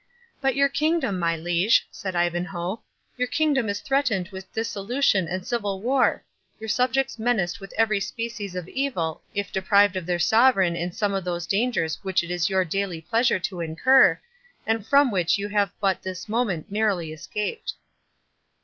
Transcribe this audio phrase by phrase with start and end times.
[0.41, 2.81] "But your kingdom, my Liege," said Ivanhoe,
[3.17, 8.67] "your kingdom is threatened with dissolution and civil war—your subjects menaced with every species of
[8.67, 12.65] evil, if deprived of their sovereign in some of those dangers which it is your
[12.65, 14.19] daily pleasure to incur,
[14.65, 17.73] and from which you have but this moment narrowly escaped."